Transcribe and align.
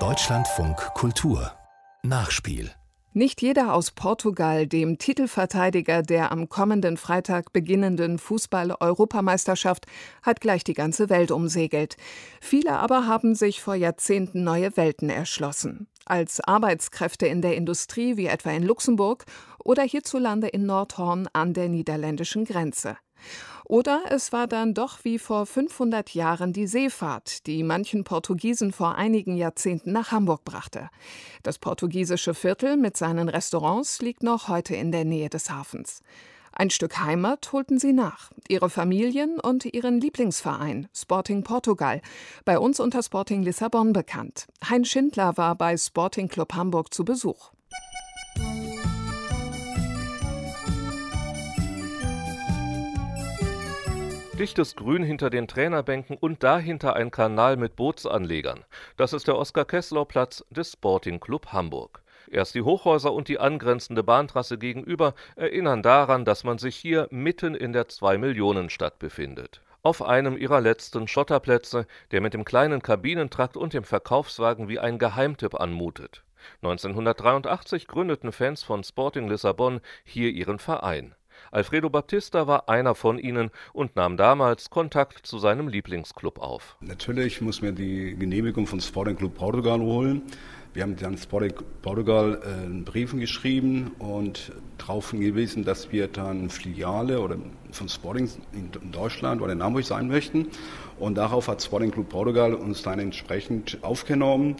Deutschlandfunk 0.00 0.76
Kultur 0.94 1.52
Nachspiel 2.02 2.72
nicht 3.16 3.42
jeder 3.42 3.72
aus 3.72 3.92
Portugal, 3.92 4.66
dem 4.66 4.98
Titelverteidiger 4.98 6.02
der 6.02 6.32
am 6.32 6.48
kommenden 6.48 6.96
Freitag 6.96 7.52
beginnenden 7.52 8.18
Fußball-Europameisterschaft, 8.18 9.86
hat 10.22 10.40
gleich 10.40 10.64
die 10.64 10.74
ganze 10.74 11.10
Welt 11.10 11.30
umsegelt. 11.30 11.96
Viele 12.40 12.72
aber 12.72 13.06
haben 13.06 13.36
sich 13.36 13.62
vor 13.62 13.76
Jahrzehnten 13.76 14.42
neue 14.42 14.76
Welten 14.76 15.10
erschlossen. 15.10 15.86
Als 16.04 16.40
Arbeitskräfte 16.40 17.28
in 17.28 17.40
der 17.40 17.54
Industrie 17.54 18.16
wie 18.16 18.26
etwa 18.26 18.50
in 18.50 18.64
Luxemburg 18.64 19.26
oder 19.62 19.84
hierzulande 19.84 20.48
in 20.48 20.66
Nordhorn 20.66 21.28
an 21.32 21.54
der 21.54 21.68
niederländischen 21.68 22.44
Grenze. 22.44 22.96
Oder 23.66 24.02
es 24.10 24.32
war 24.32 24.46
dann 24.46 24.74
doch 24.74 25.04
wie 25.04 25.18
vor 25.18 25.46
500 25.46 26.10
Jahren 26.14 26.52
die 26.52 26.66
Seefahrt, 26.66 27.46
die 27.46 27.62
manchen 27.62 28.04
Portugiesen 28.04 28.72
vor 28.72 28.96
einigen 28.96 29.36
Jahrzehnten 29.36 29.92
nach 29.92 30.12
Hamburg 30.12 30.44
brachte. 30.44 30.90
Das 31.42 31.58
portugiesische 31.58 32.34
Viertel 32.34 32.76
mit 32.76 32.96
seinen 32.96 33.28
Restaurants 33.28 34.02
liegt 34.02 34.22
noch 34.22 34.48
heute 34.48 34.76
in 34.76 34.92
der 34.92 35.04
Nähe 35.04 35.30
des 35.30 35.50
Hafens. 35.50 36.02
Ein 36.56 36.70
Stück 36.70 37.00
Heimat 37.00 37.50
holten 37.52 37.80
sie 37.80 37.92
nach, 37.92 38.30
ihre 38.46 38.70
Familien 38.70 39.40
und 39.40 39.64
ihren 39.64 40.00
Lieblingsverein, 40.00 40.86
Sporting 40.94 41.42
Portugal, 41.42 42.00
bei 42.44 42.60
uns 42.60 42.78
unter 42.78 43.02
Sporting 43.02 43.42
Lissabon 43.42 43.92
bekannt. 43.92 44.46
Hein 44.68 44.84
Schindler 44.84 45.36
war 45.36 45.56
bei 45.56 45.76
Sporting 45.76 46.28
Club 46.28 46.54
Hamburg 46.54 46.94
zu 46.94 47.04
Besuch. 47.04 47.53
Dichtes 54.38 54.74
Grün 54.74 55.04
hinter 55.04 55.30
den 55.30 55.46
Trainerbänken 55.46 56.16
und 56.16 56.42
dahinter 56.42 56.96
ein 56.96 57.12
Kanal 57.12 57.56
mit 57.56 57.76
Bootsanlegern. 57.76 58.64
Das 58.96 59.12
ist 59.12 59.28
der 59.28 59.38
Oskar-Kesslau-Platz 59.38 60.44
des 60.50 60.72
Sporting 60.72 61.20
Club 61.20 61.52
Hamburg. 61.52 62.02
Erst 62.28 62.56
die 62.56 62.62
Hochhäuser 62.62 63.12
und 63.12 63.28
die 63.28 63.38
angrenzende 63.38 64.02
Bahntrasse 64.02 64.58
gegenüber 64.58 65.14
erinnern 65.36 65.84
daran, 65.84 66.24
dass 66.24 66.42
man 66.42 66.58
sich 66.58 66.74
hier 66.74 67.06
mitten 67.12 67.54
in 67.54 67.72
der 67.72 67.86
Zwei-Millionen-Stadt 67.86 68.98
befindet. 68.98 69.60
Auf 69.82 70.02
einem 70.02 70.36
ihrer 70.36 70.60
letzten 70.60 71.06
Schotterplätze, 71.06 71.86
der 72.10 72.20
mit 72.20 72.34
dem 72.34 72.44
kleinen 72.44 72.82
Kabinentrakt 72.82 73.56
und 73.56 73.72
dem 73.72 73.84
Verkaufswagen 73.84 74.68
wie 74.68 74.80
ein 74.80 74.98
Geheimtipp 74.98 75.54
anmutet. 75.60 76.24
1983 76.62 77.86
gründeten 77.86 78.32
Fans 78.32 78.64
von 78.64 78.82
Sporting 78.82 79.28
Lissabon 79.28 79.80
hier 80.02 80.30
ihren 80.30 80.58
Verein. 80.58 81.14
Alfredo 81.54 81.88
Baptista 81.88 82.48
war 82.48 82.68
einer 82.68 82.96
von 82.96 83.16
ihnen 83.16 83.50
und 83.72 83.94
nahm 83.94 84.16
damals 84.16 84.70
Kontakt 84.70 85.24
zu 85.24 85.38
seinem 85.38 85.68
Lieblingsclub 85.68 86.40
auf. 86.40 86.76
Natürlich 86.80 87.40
muss 87.40 87.62
man 87.62 87.76
die 87.76 88.16
Genehmigung 88.16 88.66
von 88.66 88.80
Sporting 88.80 89.14
Club 89.16 89.36
Portugal 89.36 89.78
holen. 89.78 90.22
Wir 90.72 90.82
haben 90.82 90.96
dann 90.96 91.16
Sporting 91.16 91.52
Portugal 91.80 92.40
äh, 92.42 92.64
einen 92.64 92.84
Briefen 92.84 93.20
geschrieben 93.20 93.92
und 94.00 94.50
darauf 94.78 95.12
hingewiesen, 95.12 95.64
dass 95.64 95.92
wir 95.92 96.08
dann 96.08 96.50
Filiale 96.50 97.20
oder 97.20 97.36
von 97.70 97.88
Sporting 97.88 98.28
in 98.52 98.90
Deutschland 98.90 99.40
oder 99.40 99.52
in 99.52 99.62
Hamburg 99.62 99.84
sein 99.84 100.08
möchten. 100.08 100.48
Und 100.98 101.14
darauf 101.14 101.46
hat 101.46 101.62
Sporting 101.62 101.92
Club 101.92 102.08
Portugal 102.08 102.54
uns 102.54 102.82
dann 102.82 102.98
entsprechend 102.98 103.78
aufgenommen 103.82 104.56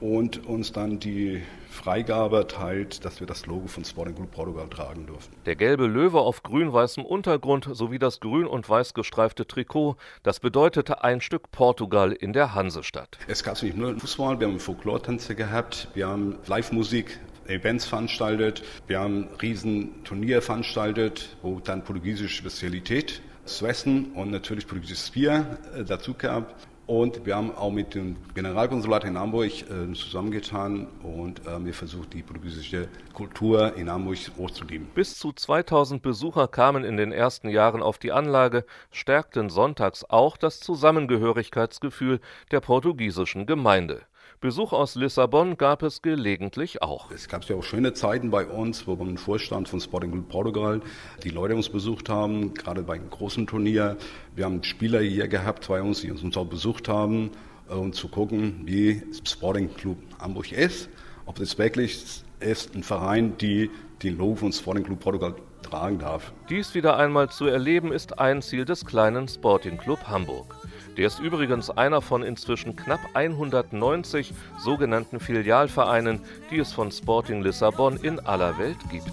und 0.00 0.46
uns 0.46 0.72
dann 0.72 0.98
die 0.98 1.42
Freigabe 1.70 2.38
erteilt, 2.38 3.04
dass 3.04 3.20
wir 3.20 3.26
das 3.26 3.46
Logo 3.46 3.66
von 3.66 3.84
Sporting 3.84 4.14
Club 4.14 4.30
Portugal 4.30 4.68
tragen 4.68 5.06
dürfen. 5.06 5.32
Der 5.46 5.56
gelbe 5.56 5.86
Löwe 5.86 6.20
auf 6.20 6.42
grün-weißem 6.42 7.04
Untergrund 7.04 7.68
sowie 7.70 7.98
das 7.98 8.20
grün 8.20 8.46
und 8.46 8.68
weiß 8.68 8.94
gestreifte 8.94 9.46
Trikot, 9.46 9.96
das 10.22 10.40
bedeutete 10.40 11.04
ein 11.04 11.20
Stück 11.20 11.50
Portugal 11.50 12.12
in 12.12 12.32
der 12.32 12.54
Hansestadt. 12.54 13.18
Es 13.26 13.44
gab 13.44 13.62
nicht 13.62 13.76
nur 13.76 13.98
Fußball, 13.98 14.40
wir 14.40 14.48
haben 14.48 14.58
Folklore-Tänze 14.58 15.34
gehabt, 15.34 15.88
wir 15.94 16.08
haben 16.08 16.36
Live-Musik, 16.46 17.18
Events 17.46 17.86
veranstaltet, 17.86 18.62
wir 18.86 19.00
haben 19.00 19.28
riesen 19.40 20.04
Turnier 20.04 20.42
veranstaltet, 20.42 21.36
wo 21.42 21.60
dann 21.60 21.82
portugiesische 21.82 22.34
Spezialität 22.34 23.22
zu 23.44 23.66
essen 23.66 24.12
und 24.12 24.30
natürlich 24.30 24.66
portugiesisches 24.66 25.10
Bier 25.10 25.58
äh, 25.74 25.84
dazu 25.84 26.14
gab. 26.14 26.54
Und 26.88 27.26
wir 27.26 27.36
haben 27.36 27.54
auch 27.54 27.70
mit 27.70 27.94
dem 27.94 28.16
Generalkonsulat 28.34 29.04
in 29.04 29.18
Hamburg 29.18 29.50
äh, 29.50 29.92
zusammengetan 29.92 30.86
und 31.02 31.46
äh, 31.46 31.62
wir 31.62 31.74
versucht, 31.74 32.14
die 32.14 32.22
portugiesische 32.22 32.88
Kultur 33.12 33.76
in 33.76 33.90
Hamburg 33.90 34.16
hochzuleben. 34.38 34.86
Bis 34.94 35.18
zu 35.18 35.32
2000 35.34 36.00
Besucher 36.00 36.48
kamen 36.48 36.84
in 36.84 36.96
den 36.96 37.12
ersten 37.12 37.50
Jahren 37.50 37.82
auf 37.82 37.98
die 37.98 38.10
Anlage, 38.10 38.64
stärkten 38.90 39.50
sonntags 39.50 40.02
auch 40.02 40.38
das 40.38 40.60
Zusammengehörigkeitsgefühl 40.60 42.20
der 42.52 42.60
portugiesischen 42.60 43.44
Gemeinde. 43.44 44.00
Besuch 44.40 44.72
aus 44.72 44.94
Lissabon 44.94 45.56
gab 45.56 45.82
es 45.82 46.00
gelegentlich 46.00 46.80
auch. 46.82 47.10
Es 47.10 47.28
gab 47.28 47.44
ja 47.44 47.56
auch 47.56 47.62
schöne 47.62 47.92
Zeiten 47.92 48.30
bei 48.30 48.46
uns, 48.46 48.86
wo 48.86 48.94
beim 48.94 49.16
Vorstand 49.16 49.68
von 49.68 49.80
Sporting 49.80 50.12
Club 50.12 50.28
Portugal 50.28 50.80
die 51.24 51.30
Leute 51.30 51.56
uns 51.56 51.68
besucht 51.68 52.08
haben, 52.08 52.54
gerade 52.54 52.82
bei 52.82 52.94
einem 52.94 53.10
großen 53.10 53.46
Turnier. 53.46 53.96
Wir 54.36 54.44
haben 54.44 54.62
Spieler 54.62 55.00
hier 55.00 55.26
gehabt 55.28 55.66
bei 55.68 55.82
uns, 55.82 56.02
die 56.02 56.10
uns 56.10 56.36
auch 56.36 56.46
besucht 56.46 56.88
haben, 56.88 57.30
äh, 57.68 57.74
um 57.74 57.92
zu 57.92 58.08
gucken, 58.08 58.62
wie 58.64 59.02
Sporting 59.24 59.74
Club 59.74 59.98
Hamburg 60.20 60.52
ist, 60.52 60.88
ob 61.26 61.36
das 61.36 61.58
wirklich 61.58 62.22
ist 62.40 62.74
ein 62.74 62.82
Verein, 62.82 63.36
die 63.38 63.70
den 64.02 64.16
Logo 64.16 64.36
von 64.36 64.52
Sporting 64.52 64.84
Club 64.84 65.00
Portugal 65.00 65.34
tragen 65.62 65.98
darf. 65.98 66.32
Dies 66.48 66.74
wieder 66.74 66.96
einmal 66.96 67.28
zu 67.30 67.46
erleben, 67.46 67.92
ist 67.92 68.18
ein 68.18 68.42
Ziel 68.42 68.64
des 68.64 68.84
kleinen 68.84 69.28
Sporting 69.28 69.78
Club 69.78 70.06
Hamburg. 70.06 70.57
Der 70.98 71.06
ist 71.06 71.20
übrigens 71.20 71.70
einer 71.70 72.02
von 72.02 72.24
inzwischen 72.24 72.74
knapp 72.74 72.98
190 73.14 74.34
sogenannten 74.58 75.20
Filialvereinen, 75.20 76.20
die 76.50 76.58
es 76.58 76.72
von 76.72 76.90
Sporting 76.90 77.40
Lissabon 77.40 77.98
in 77.98 78.18
aller 78.18 78.58
Welt 78.58 78.78
gibt. 78.90 79.12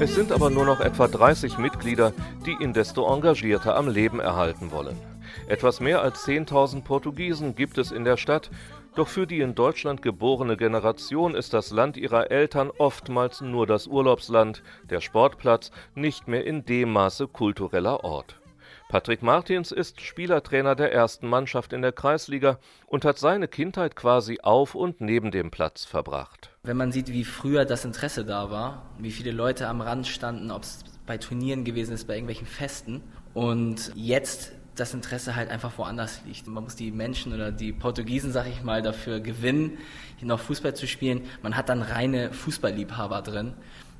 Es 0.00 0.14
sind 0.16 0.32
aber 0.32 0.50
nur 0.50 0.64
noch 0.64 0.80
etwa 0.80 1.06
30 1.06 1.58
Mitglieder, 1.58 2.12
die 2.44 2.56
ihn 2.60 2.72
desto 2.72 3.06
engagierter 3.14 3.76
am 3.76 3.86
Leben 3.86 4.18
erhalten 4.18 4.72
wollen. 4.72 4.96
Etwas 5.46 5.78
mehr 5.78 6.02
als 6.02 6.26
10.000 6.26 6.82
Portugiesen 6.82 7.54
gibt 7.54 7.78
es 7.78 7.92
in 7.92 8.04
der 8.04 8.16
Stadt 8.16 8.50
doch 8.94 9.08
für 9.08 9.26
die 9.26 9.40
in 9.40 9.54
Deutschland 9.54 10.02
geborene 10.02 10.56
Generation 10.56 11.34
ist 11.34 11.52
das 11.52 11.70
Land 11.70 11.96
ihrer 11.96 12.30
Eltern 12.30 12.70
oftmals 12.76 13.40
nur 13.40 13.66
das 13.66 13.86
Urlaubsland, 13.86 14.62
der 14.88 15.00
Sportplatz 15.00 15.70
nicht 15.94 16.28
mehr 16.28 16.46
in 16.46 16.64
dem 16.64 16.92
Maße 16.92 17.26
kultureller 17.28 18.04
Ort. 18.04 18.40
Patrick 18.88 19.22
Martins 19.22 19.72
ist 19.72 20.00
Spielertrainer 20.00 20.76
der 20.76 20.92
ersten 20.92 21.26
Mannschaft 21.26 21.72
in 21.72 21.82
der 21.82 21.92
Kreisliga 21.92 22.58
und 22.86 23.04
hat 23.04 23.18
seine 23.18 23.48
Kindheit 23.48 23.96
quasi 23.96 24.38
auf 24.42 24.74
und 24.74 25.00
neben 25.00 25.30
dem 25.30 25.50
Platz 25.50 25.84
verbracht. 25.84 26.50
Wenn 26.62 26.76
man 26.76 26.92
sieht, 26.92 27.08
wie 27.08 27.24
früher 27.24 27.64
das 27.64 27.84
Interesse 27.84 28.24
da 28.24 28.50
war, 28.50 28.90
wie 28.98 29.10
viele 29.10 29.32
Leute 29.32 29.66
am 29.68 29.80
Rand 29.80 30.06
standen, 30.06 30.50
ob 30.50 30.62
es 30.62 30.84
bei 31.06 31.18
Turnieren 31.18 31.64
gewesen 31.64 31.92
ist, 31.94 32.06
bei 32.06 32.14
irgendwelchen 32.14 32.46
Festen 32.46 33.02
und 33.32 33.90
jetzt 33.96 34.52
das 34.74 34.94
Interesse 34.94 35.36
halt 35.36 35.50
einfach 35.50 35.78
woanders 35.78 36.20
liegt. 36.26 36.46
Man 36.46 36.64
muss 36.64 36.76
die 36.76 36.90
Menschen 36.90 37.32
oder 37.32 37.52
die 37.52 37.72
Portugiesen, 37.72 38.32
sag 38.32 38.46
ich 38.46 38.62
mal, 38.62 38.82
dafür 38.82 39.20
gewinnen, 39.20 39.78
hier 40.16 40.28
noch 40.28 40.40
Fußball 40.40 40.74
zu 40.74 40.86
spielen. 40.86 41.22
Man 41.42 41.56
hat 41.56 41.68
dann 41.68 41.82
reine 41.82 42.32
Fußballliebhaber 42.32 43.22
drin 43.22 43.54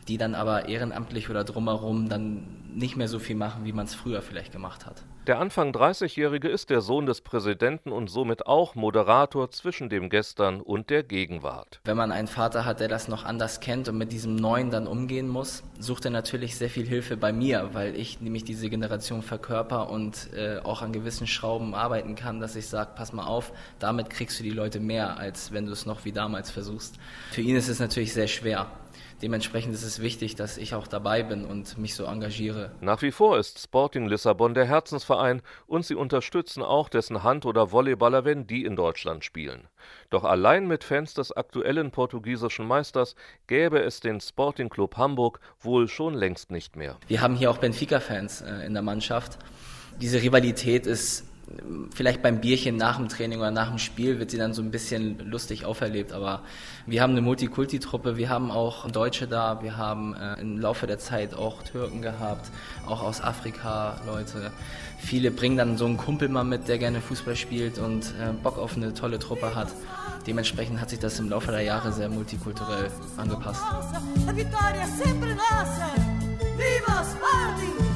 die 0.09 0.19
dann 0.19 0.35
aber 0.35 0.69
ehrenamtlich 0.69 1.31
oder 1.31 1.45
drumherum 1.45 2.09
dann 2.09 2.47
nicht 2.75 2.97
mehr 2.97 3.09
so 3.09 3.19
viel 3.19 3.37
machen, 3.37 3.65
wie 3.65 3.73
man 3.73 3.87
es 3.87 3.95
früher 3.95 4.21
vielleicht 4.21 4.53
gemacht 4.53 4.87
hat. 4.87 5.03
Der 5.27 5.39
Anfang 5.39 5.71
30-Jährige 5.71 6.49
ist 6.49 6.69
der 6.69 6.83
Sohn 6.83 7.07
des 7.07 7.23
Präsidenten 7.23 7.93
und 7.93 8.11
somit 8.11 8.47
auch 8.47 8.75
Moderator 8.75 9.51
zwischen 9.51 9.89
dem 9.89 10.11
Gestern 10.11 10.61
und 10.61 10.91
der 10.91 11.03
Gegenwart. 11.03 11.81
Wenn 11.85 11.97
man 11.97 12.13
einen 12.13 12.29
Vater 12.29 12.67
hat, 12.67 12.81
der 12.81 12.89
das 12.89 13.09
noch 13.09 13.25
anders 13.25 13.61
kennt 13.61 13.89
und 13.89 13.97
mit 13.97 14.13
diesem 14.13 14.37
Neuen 14.37 14.71
dann 14.71 14.87
umgehen 14.87 15.29
muss, 15.29 15.63
sucht 15.79 16.05
er 16.05 16.11
natürlich 16.11 16.57
sehr 16.57 16.69
viel 16.69 16.87
Hilfe 16.87 17.17
bei 17.17 17.33
mir, 17.33 17.71
weil 17.73 17.97
ich 17.97 18.21
nämlich 18.21 18.45
diese 18.45 18.69
Generation 18.69 19.23
verkörper 19.23 19.89
und 19.89 20.29
äh, 20.35 20.59
auch 20.59 20.83
an 20.83 20.93
gewissen 20.93 21.27
Schrauben 21.27 21.75
arbeiten 21.75 22.17
kann, 22.17 22.41
dass 22.41 22.55
ich 22.55 22.67
sage, 22.67 22.91
pass 22.95 23.15
mal 23.15 23.25
auf, 23.25 23.53
damit 23.79 24.11
kriegst 24.11 24.39
du 24.39 24.43
die 24.43 24.51
Leute 24.51 24.79
mehr, 24.79 25.17
als 25.17 25.53
wenn 25.53 25.65
du 25.65 25.73
es 25.73 25.87
noch 25.87 26.05
wie 26.05 26.13
damals 26.13 26.51
versuchst. 26.51 26.97
Für 27.31 27.41
ihn 27.41 27.57
ist 27.57 27.69
es 27.69 27.81
natürlich 27.81 28.13
sehr 28.13 28.29
schwer 28.29 28.67
dementsprechend 29.23 29.75
ist 29.75 29.83
es 29.83 30.01
wichtig, 30.01 30.35
dass 30.35 30.59
ich 30.59 30.75
auch 30.75 30.87
dabei 30.87 31.23
bin 31.23 31.45
und 31.45 31.79
mich 31.79 31.95
so 31.95 32.05
engagiere. 32.05 32.73
Nach 32.81 33.03
wie 33.03 33.11
vor 33.11 33.39
ist 33.39 33.59
Sporting 33.59 34.07
Lissabon 34.07 34.55
der 34.55 34.67
Herzensverein 34.67 35.43
und 35.67 35.85
sie 35.85 35.95
unterstützen 35.95 36.63
auch 36.63 36.89
dessen 36.89 37.23
Hand- 37.23 37.47
oder 37.47 37.71
Volleyballer, 37.71 38.25
wenn 38.25 38.47
die 38.47 38.65
in 38.65 38.77
Deutschland 38.77 39.25
spielen. 39.25 39.69
Doch 40.11 40.25
allein 40.25 40.67
mit 40.67 40.85
Fans 40.85 41.15
des 41.15 41.33
aktuellen 41.33 41.91
portugiesischen 41.91 42.67
Meisters 42.67 43.15
gäbe 43.47 43.83
es 43.83 44.01
den 44.01 44.21
Sporting 44.21 44.69
Club 44.69 44.97
Hamburg 44.97 45.41
wohl 45.61 45.89
schon 45.89 46.15
längst 46.15 46.51
nicht 46.51 46.77
mehr. 46.77 46.97
Wir 47.09 47.21
haben 47.21 47.37
hier 47.37 47.51
auch 47.51 47.59
Benfica-Fans 47.59 48.43
äh, 48.43 48.67
in 48.67 48.75
der 48.75 48.83
Mannschaft. 48.83 49.39
Diese 50.01 50.21
Rivalität 50.23 50.87
ist 50.87 51.25
vielleicht 51.95 52.23
beim 52.23 52.41
Bierchen 52.41 52.77
nach 52.77 52.97
dem 52.97 53.09
Training 53.09 53.39
oder 53.39 53.51
nach 53.51 53.69
dem 53.69 53.79
Spiel 53.79 54.19
wird 54.19 54.31
sie 54.31 54.39
dann 54.39 54.55
so 54.55 54.63
ein 54.63 54.71
bisschen 54.71 55.19
lustig 55.31 55.65
auferlebt. 55.65 56.13
Aber 56.13 56.43
wir 56.87 57.03
haben 57.03 57.13
eine 57.13 57.21
Multikulti-Truppe, 57.21 58.17
wir 58.17 58.29
haben 58.29 58.51
auch 58.51 58.91
Deutsche 58.91 59.27
da, 59.27 59.63
wir 59.63 59.77
haben 59.77 60.15
äh, 60.15 60.41
im 60.41 60.59
Laufe 60.59 60.87
der 60.87 60.99
Zeit 60.99 61.35
auch 61.35 61.63
Türken 61.63 62.03
gehabt, 62.03 62.51
auch 62.87 63.03
aus 63.03 63.21
Afrika 63.21 64.01
Leute. 64.07 64.51
Viele 64.99 65.31
bringen 65.31 65.57
dann 65.57 65.77
so 65.77 65.85
einen 65.85 65.97
Kumpel 65.97 66.29
mal 66.29 66.45
mit, 66.45 66.69
der 66.69 66.79
gerne 66.79 67.01
Fußball 67.01 67.37
spielt 67.37 67.79
und 67.79 68.07
äh, 68.07 68.33
Bock 68.43 68.59
auf 68.59 68.77
eine 68.77 68.95
tolle 68.95 69.19
Truppe 69.19 69.55
hat. 69.55 69.69
Dementsprechend 70.27 70.81
hat 70.81 70.89
sich 70.89 70.99
das 70.99 71.19
im 71.19 71.29
Laufe 71.29 71.51
der 71.51 71.61
Jahre 71.61 71.93
sehr 71.93 72.09
multikulturell 72.09 72.91
angepasst. 73.19 73.63
Viva 76.57 77.05
Sparting! 77.05 77.94